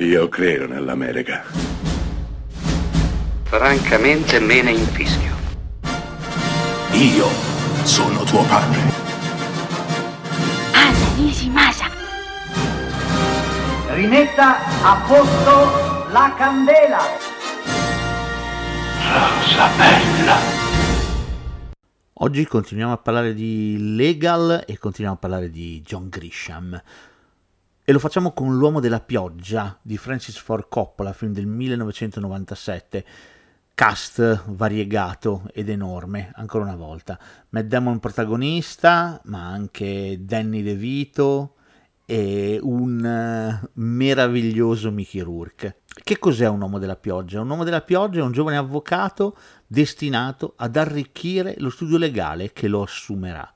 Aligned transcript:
Io 0.00 0.28
credo 0.28 0.68
nell'America. 0.68 1.42
Francamente 3.42 4.38
me 4.38 4.62
ne 4.62 4.70
infischio. 4.70 5.34
Io 6.92 7.26
sono 7.82 8.22
tuo 8.22 8.44
padre. 8.44 8.78
Anna 10.72 11.14
Nishimasa. 11.16 11.90
Rimetta 13.88 14.58
a 14.84 15.04
posto 15.04 16.12
la 16.12 16.32
candela. 16.38 17.00
Rosa 19.02 19.68
bella. 19.76 20.36
Oggi 22.20 22.46
continuiamo 22.46 22.92
a 22.92 22.98
parlare 22.98 23.34
di 23.34 23.96
Legal 23.96 24.62
e 24.64 24.78
continuiamo 24.78 25.16
a 25.16 25.20
parlare 25.20 25.50
di 25.50 25.82
John 25.82 26.08
Grisham. 26.08 26.80
E 27.88 27.92
lo 27.92 28.00
facciamo 28.00 28.32
con 28.32 28.54
L'uomo 28.54 28.80
della 28.80 29.00
pioggia 29.00 29.78
di 29.80 29.96
Francis 29.96 30.36
Ford 30.36 30.66
Coppola, 30.68 31.14
film 31.14 31.32
del 31.32 31.46
1997. 31.46 33.02
Cast 33.72 34.42
variegato 34.48 35.44
ed 35.54 35.70
enorme, 35.70 36.30
ancora 36.34 36.64
una 36.64 36.76
volta. 36.76 37.18
Matt 37.48 37.64
Damon 37.64 37.98
protagonista, 37.98 39.18
ma 39.24 39.46
anche 39.46 40.18
Danny 40.20 40.62
DeVito 40.62 41.54
e 42.04 42.58
un 42.60 43.58
uh, 43.62 43.68
meraviglioso 43.80 44.90
Mickey 44.90 45.22
Rourke. 45.22 45.80
Che 45.86 46.18
cos'è 46.18 46.46
un 46.46 46.60
uomo 46.60 46.78
della 46.78 46.96
pioggia? 46.96 47.40
Un 47.40 47.48
uomo 47.48 47.64
della 47.64 47.80
pioggia 47.80 48.18
è 48.18 48.22
un 48.22 48.32
giovane 48.32 48.58
avvocato 48.58 49.34
destinato 49.66 50.52
ad 50.56 50.76
arricchire 50.76 51.54
lo 51.56 51.70
studio 51.70 51.96
legale 51.96 52.52
che 52.52 52.68
lo 52.68 52.82
assumerà. 52.82 53.50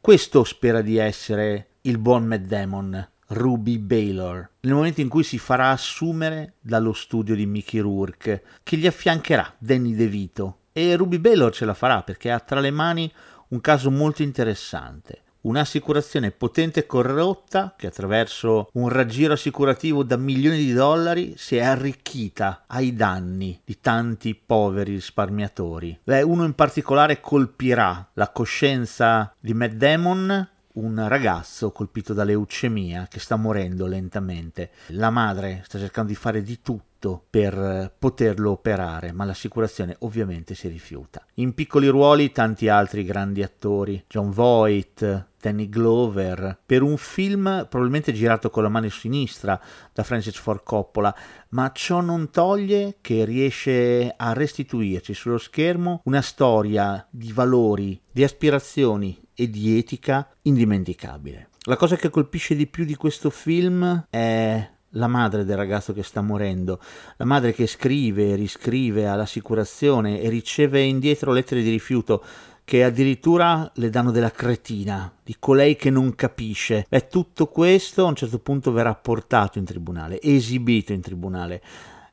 Questo 0.00 0.42
spera 0.42 0.80
di 0.80 0.96
essere 0.96 1.68
il 1.82 1.98
buon 1.98 2.24
Matt 2.24 2.46
Damon, 2.46 3.08
Ruby 3.32 3.78
Baylor, 3.78 4.50
nel 4.60 4.74
momento 4.74 5.00
in 5.00 5.08
cui 5.08 5.22
si 5.22 5.38
farà 5.38 5.70
assumere 5.70 6.54
dallo 6.60 6.92
studio 6.92 7.36
di 7.36 7.46
Mickey 7.46 7.78
Rourke, 7.78 8.42
che 8.64 8.76
gli 8.76 8.88
affiancherà 8.88 9.54
Danny 9.56 9.94
DeVito. 9.94 10.58
E 10.72 10.96
Ruby 10.96 11.18
Baylor 11.18 11.52
ce 11.52 11.64
la 11.64 11.74
farà 11.74 12.02
perché 12.02 12.32
ha 12.32 12.40
tra 12.40 12.58
le 12.58 12.72
mani 12.72 13.12
un 13.48 13.60
caso 13.60 13.90
molto 13.92 14.22
interessante. 14.22 15.22
Un'assicurazione 15.42 16.32
potente 16.32 16.80
e 16.80 16.86
corrotta 16.86 17.74
che 17.78 17.86
attraverso 17.86 18.68
un 18.72 18.88
raggiro 18.88 19.32
assicurativo 19.32 20.02
da 20.02 20.16
milioni 20.16 20.58
di 20.58 20.72
dollari 20.72 21.34
si 21.36 21.56
è 21.56 21.62
arricchita 21.62 22.64
ai 22.66 22.94
danni 22.94 23.60
di 23.64 23.80
tanti 23.80 24.34
poveri 24.34 24.92
risparmiatori. 24.92 26.00
Beh, 26.02 26.22
uno 26.22 26.44
in 26.44 26.54
particolare 26.54 27.20
colpirà 27.20 28.10
la 28.14 28.28
coscienza 28.30 29.32
di 29.38 29.54
Matt 29.54 29.74
Damon 29.74 30.48
un 30.74 31.08
ragazzo 31.08 31.72
colpito 31.72 32.12
da 32.12 32.24
leucemia 32.24 33.06
che 33.08 33.18
sta 33.18 33.36
morendo 33.36 33.86
lentamente. 33.86 34.70
La 34.88 35.10
madre 35.10 35.62
sta 35.64 35.78
cercando 35.78 36.10
di 36.10 36.16
fare 36.16 36.42
di 36.42 36.60
tutto 36.60 36.89
per 37.08 37.92
poterlo 37.98 38.50
operare, 38.50 39.12
ma 39.12 39.24
l'assicurazione 39.24 39.96
ovviamente 40.00 40.54
si 40.54 40.68
rifiuta. 40.68 41.24
In 41.34 41.54
piccoli 41.54 41.88
ruoli 41.88 42.32
tanti 42.32 42.68
altri 42.68 43.04
grandi 43.04 43.42
attori, 43.42 44.04
John 44.06 44.30
Voight, 44.30 45.28
Danny 45.40 45.68
Glover, 45.68 46.58
per 46.66 46.82
un 46.82 46.96
film 46.98 47.66
probabilmente 47.68 48.12
girato 48.12 48.50
con 48.50 48.62
la 48.62 48.68
mano 48.68 48.88
sinistra 48.90 49.58
da 49.92 50.02
Francis 50.02 50.36
Ford 50.36 50.62
Coppola, 50.62 51.14
ma 51.50 51.70
ciò 51.72 52.00
non 52.00 52.30
toglie 52.30 52.96
che 53.00 53.24
riesce 53.24 54.12
a 54.14 54.32
restituirci 54.34 55.14
sullo 55.14 55.38
schermo 55.38 56.02
una 56.04 56.20
storia 56.20 57.06
di 57.08 57.32
valori, 57.32 57.98
di 58.10 58.22
aspirazioni 58.22 59.18
e 59.34 59.48
di 59.48 59.78
etica 59.78 60.28
indimenticabile. 60.42 61.48
La 61.64 61.76
cosa 61.76 61.96
che 61.96 62.10
colpisce 62.10 62.54
di 62.54 62.66
più 62.66 62.84
di 62.84 62.94
questo 62.94 63.30
film 63.30 64.06
è 64.10 64.70
la 64.94 65.06
madre 65.06 65.44
del 65.44 65.56
ragazzo 65.56 65.92
che 65.92 66.02
sta 66.02 66.20
morendo, 66.20 66.80
la 67.16 67.24
madre 67.24 67.52
che 67.52 67.66
scrive 67.66 68.30
e 68.30 68.34
riscrive 68.34 69.06
all'assicurazione 69.06 70.20
e 70.20 70.28
riceve 70.28 70.82
indietro 70.82 71.32
lettere 71.32 71.62
di 71.62 71.70
rifiuto 71.70 72.24
che 72.64 72.84
addirittura 72.84 73.68
le 73.74 73.90
danno 73.90 74.12
della 74.12 74.30
cretina, 74.30 75.12
di 75.24 75.36
colei 75.38 75.74
che 75.74 75.90
non 75.90 76.14
capisce. 76.14 76.86
Beh, 76.88 77.08
tutto 77.08 77.48
questo 77.48 78.04
a 78.04 78.08
un 78.08 78.14
certo 78.14 78.38
punto 78.38 78.70
verrà 78.70 78.94
portato 78.94 79.58
in 79.58 79.64
tribunale, 79.64 80.20
esibito 80.22 80.92
in 80.92 81.00
tribunale. 81.00 81.62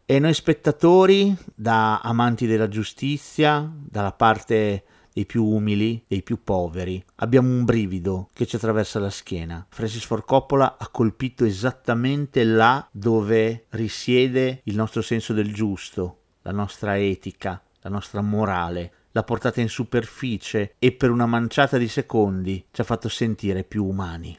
E 0.04 0.20
noi 0.20 0.34
spettatori, 0.34 1.36
da 1.54 2.00
amanti 2.00 2.48
della 2.48 2.70
giustizia, 2.70 3.72
dalla 3.72 4.14
parte 4.14 4.84
dei 5.18 5.26
più 5.26 5.46
umili, 5.46 6.04
dei 6.08 6.22
più 6.22 6.44
poveri. 6.44 7.04
Abbiamo 7.16 7.50
un 7.50 7.66
brivido 7.66 8.30
che 8.34 8.46
ci 8.46 8.56
attraversa 8.56 9.00
la 9.00 9.10
schiena. 9.10 9.66
Francis 9.68 10.06
Ford 10.06 10.24
Coppola 10.24 10.78
ha 10.78 10.90
colpito 10.90 11.44
esattamente 11.44 12.44
là 12.44 12.88
dove 12.92 13.66
risiede 13.70 14.62
il 14.66 14.76
nostro 14.76 15.02
senso 15.02 15.34
del 15.34 15.52
giusto, 15.52 16.20
la 16.44 16.52
nostra 16.52 17.00
etica, 17.00 17.60
la 17.82 17.90
nostra 17.90 18.22
morale. 18.22 18.92
L'ha 19.14 19.24
portata 19.24 19.60
in 19.60 19.70
superficie 19.70 20.76
e 20.78 20.92
per 20.92 21.10
una 21.10 21.26
manciata 21.26 21.80
di 21.80 21.88
secondi 21.88 22.68
ci 22.70 22.82
ha 22.82 22.84
fatto 22.84 23.10
sentire 23.10 23.64
più 23.64 23.86
umani. 23.86 24.38